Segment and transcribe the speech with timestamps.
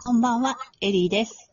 [0.00, 1.50] こんばんは、エリーです。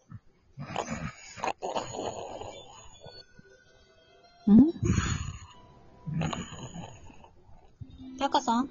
[4.48, 4.72] ん？
[8.20, 8.70] タカさん？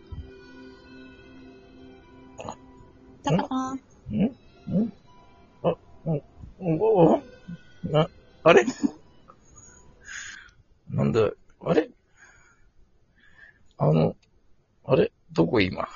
[3.24, 3.81] タカさん？
[4.15, 4.22] ん？
[4.22, 4.92] ん？
[5.65, 5.75] あ、
[6.06, 6.22] うん、
[6.61, 7.21] お
[7.83, 8.09] な、
[8.45, 8.65] あれ？
[10.88, 11.31] なんだ、
[11.61, 11.91] あれ？
[13.79, 14.15] あの、
[14.85, 15.11] あれ？
[15.33, 15.88] どこ今？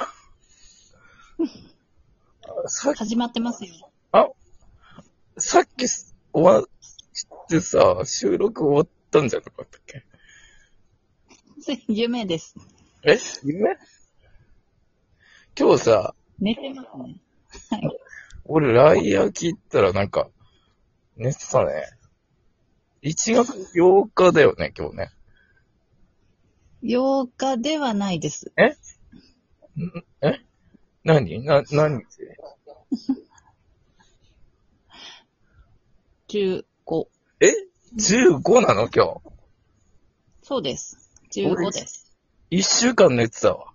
[2.66, 3.90] さっき、始まってますよ。
[5.40, 6.66] さっきす終わっ
[7.48, 10.04] てさ、収録終わったんじゃなかったっけ？
[11.88, 12.56] 夢です。
[13.04, 13.18] え？
[13.44, 13.76] 夢？
[15.58, 17.90] 今日さ、寝てますね。
[18.44, 20.28] 俺ライアー聞いたらなんか、
[21.16, 21.84] 寝てたね。
[23.02, 25.10] 1月8日だよね、今日ね。
[26.82, 28.46] 8日ではないです。
[28.46, 28.52] ん？
[30.22, 30.47] え？
[31.04, 31.44] 何？
[31.44, 32.02] な、何？
[36.28, 37.08] 日15。
[37.40, 37.52] え
[37.96, 38.88] ?15 なの？
[38.88, 39.20] 今日。
[40.42, 41.10] そうです。
[41.32, 42.12] 15です。
[42.50, 43.72] 1週間寝てたわ。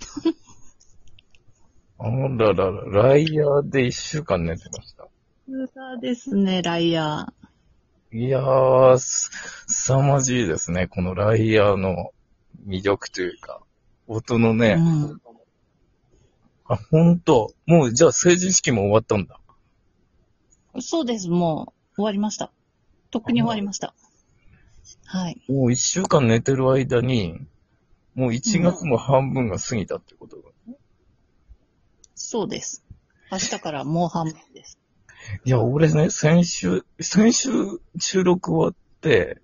[1.98, 5.08] あららら、ライアーで1週間寝てました。
[5.74, 8.16] そうですね、ライアー。
[8.16, 9.30] いやー、す、
[9.68, 10.86] 凄まじいですね。
[10.88, 12.12] このライアーの
[12.66, 13.60] 魅力というか、
[14.06, 14.80] 音のね、う
[15.14, 15.20] ん。
[16.70, 17.52] あ、ほんと。
[17.66, 19.40] もう、じゃあ成人式も終わったんだ。
[20.78, 22.52] そうです、もう終わりました。
[23.10, 23.92] とっくに終わりました。
[25.04, 25.42] はい。
[25.48, 27.40] もう一週間寝てる間に、
[28.14, 30.42] もう1月も半分が過ぎたってことだ。
[32.14, 32.84] そうです。
[33.32, 34.78] 明日からもう半分です。
[35.44, 37.50] いや、俺ね、先週、先週
[37.98, 39.40] 収録終わって、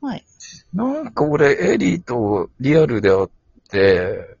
[0.00, 0.24] はい。
[0.72, 3.28] なんか俺、エリーとリアルで会っ
[3.70, 4.36] て、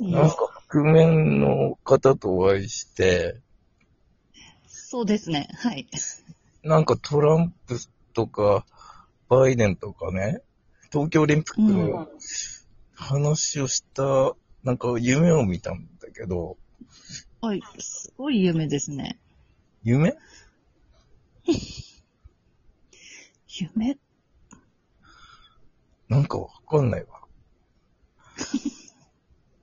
[0.00, 3.36] なんか覆面の方とお会いして、
[4.66, 5.50] そうですね。
[5.58, 5.86] はい。
[6.62, 7.76] なんかトランプ
[8.14, 8.64] とか、
[9.28, 10.40] バイデンとかね、
[10.90, 12.08] 東京オリンピックの
[12.94, 14.32] 話をした、
[14.64, 16.56] なんか夢を見たんだけど、
[17.42, 17.60] はい。
[17.78, 19.18] すごい夢ですね。
[19.82, 20.16] 夢？
[23.46, 23.98] 夢？
[26.08, 27.20] なんかわかんないわ。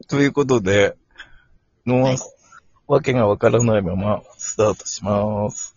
[0.07, 0.98] ということで、
[1.89, 2.17] のはい
[2.87, 5.75] わけがわからないままスタートします。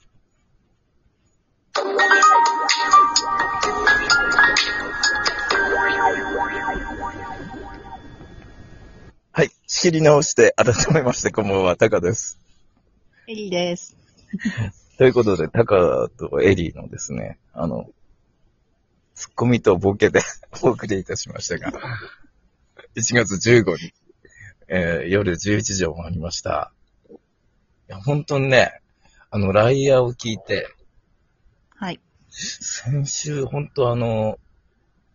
[9.32, 9.50] はい。
[9.66, 12.38] 仕切り直して、改めまして、こんばんは、タカです。
[13.26, 13.96] エリーです。
[14.98, 17.90] ということで、タカとエリーのですね、あの、
[19.14, 20.20] ツッコミとボケで
[20.62, 21.72] お送りいたしましたが、
[22.96, 23.94] 1月15日、
[24.74, 26.72] えー夜11時を回りました。
[27.10, 27.14] い
[27.88, 28.80] や、本当にね、
[29.30, 30.66] あの、ライヤーを聞いて、
[31.76, 32.00] はい。
[32.30, 34.38] 先週、本当あの、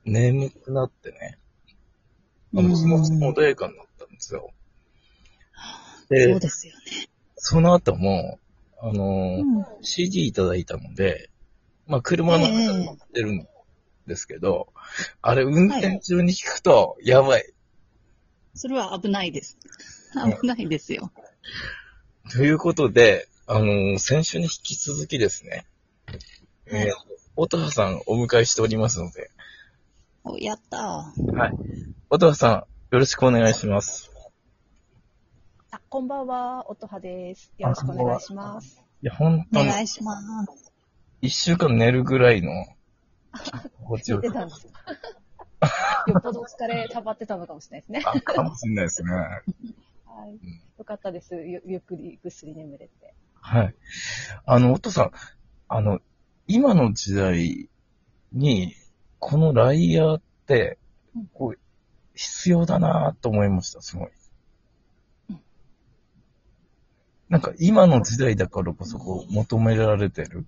[0.06, 1.40] 眠くなってね、
[2.54, 4.52] あの、うん気持ちも穏やかになったんですよ。
[6.08, 7.08] そうで、ですよね。
[7.36, 8.38] その後も、
[8.80, 9.66] あの、うん。
[9.82, 11.32] CD いただいたので、
[11.88, 13.48] まあ、車の中で乗ってるん
[14.06, 14.68] ですけど、
[15.24, 17.54] あれ、運転中に聞くと、やばい。
[18.58, 19.58] それは危ないです。
[20.16, 21.12] うん危ないですよ。
[22.32, 25.66] ということで、あのー先週に引き続きですね、
[26.70, 26.94] はいえー、
[27.36, 29.30] 音羽さんお迎えしておりますので、
[30.24, 31.12] お、やったは
[31.48, 31.58] い。
[32.10, 32.66] 音羽さん、よ
[33.00, 34.12] ろしくお願いします。
[35.72, 37.54] あ、こんばんは、音羽です。
[37.58, 38.82] よろしくお願いします。
[39.02, 39.44] いや、本ー。
[39.54, 40.16] 当に、お願いしま
[40.48, 40.74] す。
[41.22, 42.52] 一週間寝るぐらいの、
[43.84, 44.68] 心地聞よくいてたんです。
[46.08, 48.12] よっぽど疲れ溜まってたのかもしれないですね。
[48.18, 49.12] あかもしれないですね。
[50.06, 50.40] はい。
[50.78, 51.36] よかったです。
[51.36, 53.14] ゆゆっくりぐっすり眠れて。
[53.42, 53.76] はい。
[54.46, 55.12] あの、音さん、
[55.68, 56.00] あの、
[56.48, 57.70] 今の時代
[58.32, 58.74] に、
[59.20, 60.78] このライヤーって
[61.16, 61.60] うん、こう、
[62.16, 64.10] 必要だなと思いました、すごい
[65.30, 65.42] うん。
[67.30, 70.46] なんか今の時代だからこそこう求められてる？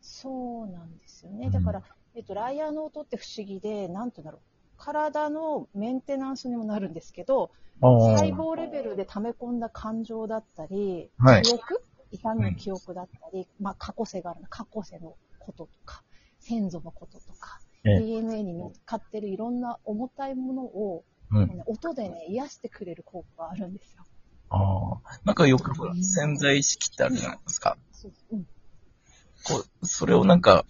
[0.00, 1.46] そうなんですよね。
[1.46, 1.82] うんだから、
[2.14, 4.40] えっと、ライヤーの音って不思議で、なんていうんだろう。
[4.84, 7.50] 体のメンテナンスにもなるんですけど、
[7.80, 11.82] 細胞レベルで溜め込んだ感情だったり、はい記憶？
[12.10, 16.02] 痛みの記憶だったり、まあ過去世があるの過去世のこととか、
[16.38, 21.48] 先祖のこととか、ええ DNA に乗っかってるいろんな重たいものを、うん。
[21.48, 24.04] ね音でね、癒してくれる効果があるんですよ。
[24.50, 25.18] ああ。
[25.24, 27.78] なんかよくほら潜在意識ってあるじゃないですか。
[27.90, 28.46] そううん、
[29.44, 30.66] こう、それをなんか、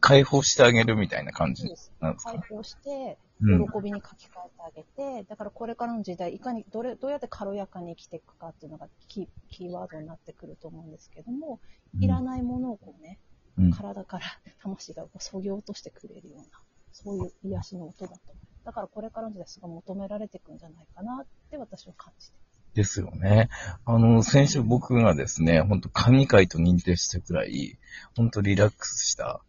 [0.00, 1.64] 解放してあげるみたいな感じ。
[2.00, 2.32] なんですか？
[2.32, 3.66] 解放して、うん。
[3.68, 4.82] 喜びに書き換えてあげ
[5.22, 11.60] て、だからこれからの時代、いかにどれ、どうやって軽やかに生きていくかっていうのがキーワードになってくると思うんですけども、
[12.00, 13.18] いらないものをこうね、
[13.58, 14.24] うん体から
[14.62, 16.44] 魂がこう削ぎ落としてくれるような、
[16.92, 18.20] そういう癒しの音だと。
[18.64, 22.36] だからこれからの時代すごい求められていくんじゃないかなって私は感じて
[22.74, 23.48] ですよね。
[23.84, 27.78] あの、先週僕がですね、本当神回と認定したくらい、
[28.16, 29.40] 本当リラックスした、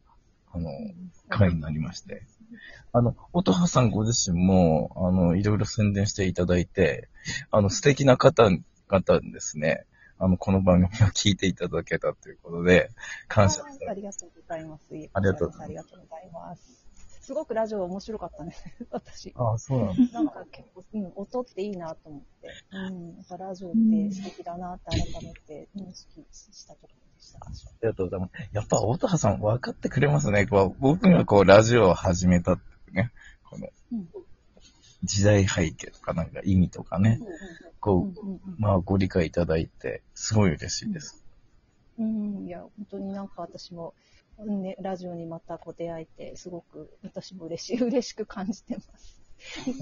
[0.52, 0.70] あの、
[1.30, 2.24] 回になりまして。
[2.92, 7.10] あの、音羽さんご自身も、あの、いろいろ宣伝していただいて、
[7.50, 8.62] あの、素敵な方々
[9.32, 9.86] ですね、
[10.20, 12.92] あの、この番組を聞いていただけたということで、
[13.28, 13.64] 感謝。
[13.64, 15.66] ありがとうございますありがとうござ
[16.22, 16.84] います。
[17.24, 18.54] すごくラジオ面白かったね、
[18.92, 19.32] 私。
[19.36, 20.14] ああ、そうなんです。
[20.14, 27.40] なんか結構、うん、音っていいなと思って、うん、やっぱラジオって素敵だなって改めて認識したところでした。
[27.40, 27.50] あ
[27.82, 28.50] りがとうございます。
[28.52, 30.48] やっぱ、音羽さん分かってくれますね。
[30.48, 33.14] こう僕がこう、ラジオを始めたってね、
[33.50, 34.10] このうん、
[35.06, 37.22] 時代背景とかなんか意味とかね、
[37.80, 41.24] こう、まあ、ご理解いただいて、すごい嬉しいです。
[41.98, 43.94] うん、うん、いや、本当になんか私も、
[44.40, 49.22] ね、ラジオにまたこう出会えて、すごく私も嬉しい、嬉しく感じてます。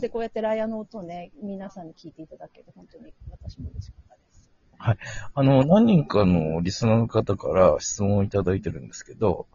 [0.01, 4.51] で、こうやってライアの音をね、皆さんに聞いていただけて、本当に私も嬉しかったです。
[5.33, 9.47] あの、何人かのリスナーの方から質問をいただいてるんですけど、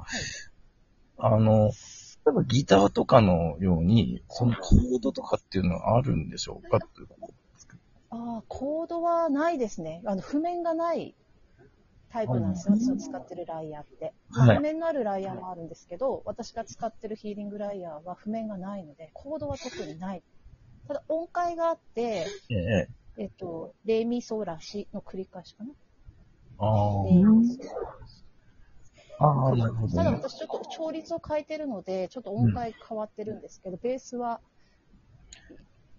[1.19, 1.67] あの、
[2.27, 6.79] 例えばギターとかのように、このコードとかっていうのはあるんでしょうか？
[6.79, 7.09] っていう
[8.11, 10.01] ああ、コードはないですね。
[10.07, 11.15] あの、譜面がない
[12.17, 12.75] タイプなんですよ。
[12.75, 14.15] 私の使ってるライヤーって。
[14.31, 20.23] はい譜面のあるライヤーもあるんですけど、私が使ってるヒーリングライヤーは譜面がないので、コードは特にない。
[20.89, 22.89] ただ音階があって、ええ。
[23.19, 25.71] えっと、レミソラシの繰り返しかな。
[26.59, 27.59] あレミソ
[29.19, 29.27] あ。
[29.27, 30.17] ああ、なるほどただね。
[30.17, 34.41] 私ちょっと調律を変えてるので、ちょっと音階変わってるんですけど、ベースは、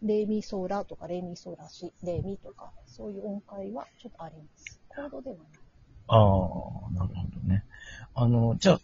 [0.01, 4.79] レミソラとかレミソラシ、レミとか、そういう音階はちょっとあります。
[4.87, 5.66] コードではない。
[6.07, 7.63] ああ、なるほどね。
[8.13, 8.79] あの、じゃ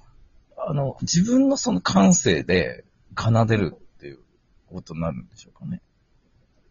[0.56, 2.86] あ、あの、自分のその感性で
[3.18, 4.20] 奏でるっていう
[4.68, 5.82] ことになるんでしょうかね。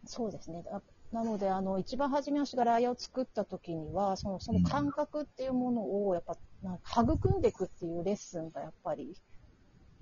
[0.07, 0.63] そうですね。
[0.63, 0.83] だ
[1.13, 9.15] なので、あの、一番初め私がライを作った時には、その、その感覚っていうものを、やっぱ、なんか育んでいくっていうレッスンがやっぱり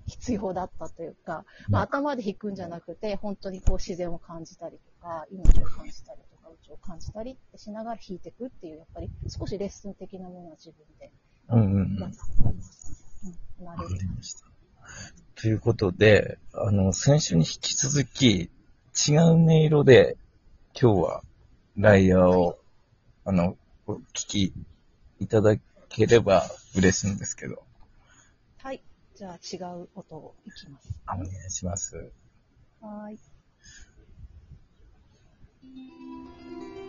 [0.07, 6.21] 必要だったというか、まあ、頭で弾くんじゃなくて、本当にこう自然を感じたりとか、命を感じたり
[6.57, 11.11] とか、宇宙を感じたりってしながら弾いていくっていう、やっぱり少しレッスン的なものは自分で
[11.49, 11.99] うんうんうん。
[11.99, 12.17] やって。
[13.59, 14.45] うん、慣わかりました。
[15.35, 18.49] ということで、あの、先週に引き続き、
[19.07, 20.17] 違う音色で、
[20.79, 21.23] 今日は、
[21.77, 22.59] ライヤーを、
[23.25, 23.57] あの、
[23.87, 24.53] お聞き
[25.19, 25.55] いただ
[25.89, 26.45] ければ
[26.75, 27.63] 嬉しいんですけど、
[28.57, 28.83] はい。
[29.15, 30.93] じゃあ違う音をいきます。
[31.07, 32.11] お願いします。
[32.81, 33.19] はーい。
[35.63, 36.80] うん。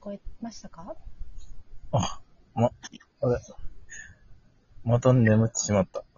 [0.00, 0.94] こえましたか？
[1.92, 2.20] あ、
[2.54, 2.70] ま、あ
[3.28, 3.38] れ。
[4.84, 6.04] また眠ってしまった。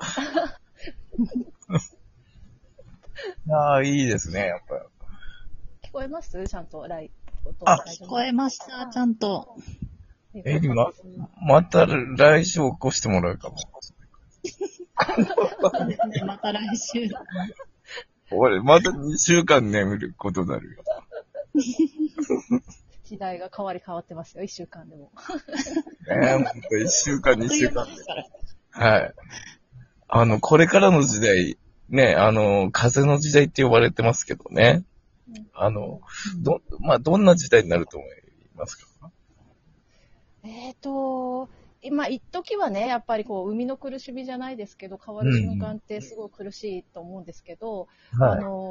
[3.51, 4.87] ああ、いいですね、やっぱ。
[5.89, 6.47] 聞こえます？
[6.47, 7.11] ちゃんとライ
[7.45, 9.57] 音あ聞こえました、ちゃんと。
[10.35, 10.91] えりま
[11.47, 13.57] また来週起こしてもらうかも。
[16.27, 17.09] また来週。
[18.31, 20.83] 俺、また2週間眠ることになるよ。
[23.13, 25.13] 時代が変わり変わってますよ、一週間でも。
[26.09, 27.85] ねえ、ほんと1週間、2週間。
[27.85, 27.93] で。
[28.71, 29.15] はい。
[30.09, 31.59] あの、これからの時代、
[31.91, 34.85] ね、あの、風の時代って呼ばれてますけどね。
[35.53, 36.01] あの、
[36.39, 38.11] ど、まあ、どんな時代になると思い
[38.57, 39.11] ますか？
[40.45, 41.51] えっ、と、
[41.83, 47.89] 今、一時はね、やっぱりこう、生みの苦しみじゃないですけど、変わる瞬間ってすごい苦しいと思うんですけど、
[48.19, 48.62] あの、うん、生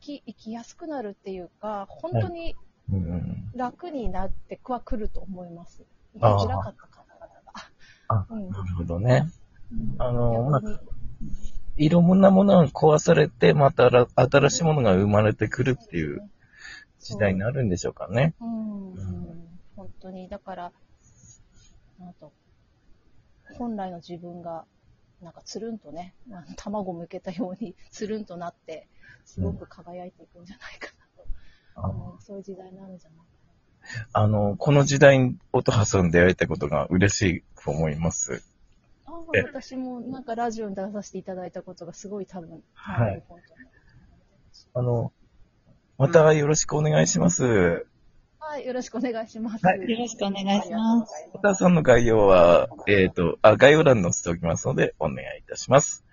[0.00, 2.56] き、生きやすくなるっていうか、本当に
[2.90, 3.50] うん。
[3.54, 5.82] 楽になってはくると思います。
[6.14, 7.42] 生きづらかった方々が。
[8.08, 9.28] あ、 うんなるほどね。
[9.72, 10.62] うんあの、まあ
[11.76, 16.28] いろんなものが壊されて、またら新しいものが生まれてくるっていう
[16.98, 18.34] 時代になるんでしょうかね。
[18.40, 20.72] うん、うん本当に、だから、
[22.00, 22.32] なんと、
[23.56, 24.64] 本来の自分が、
[25.22, 26.14] なんかつるんとね、
[26.56, 28.88] 卵向けたように つるんとなって、
[29.24, 30.92] すごく輝いていくんじゃないか
[31.76, 33.24] なと、うんそういう時代になるんじゃないか
[34.12, 38.42] あの、この時代に音羽さん出会えたことが嬉しいと思います。
[39.06, 39.12] な。
[39.12, 39.12] あ
[39.44, 43.22] 私もなんかラジオに出させていただいたことがすごい多分、はい
[44.74, 45.12] あの、
[45.96, 47.87] またよろしくお願いします。
[48.58, 49.64] はい、よろしくお願いします。
[49.64, 51.28] はいよろしくお願いします。
[51.32, 56.04] 小田さんの概要は、えっ、と、あ、概要欄に載せておきますので、お願いいたします。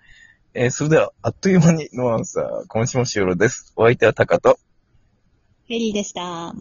[0.54, 3.72] えーそれでは、あっという間にノアンサー、今週も終了です。
[3.74, 4.60] お相手はタカと、
[5.66, 6.54] ヘリーでした。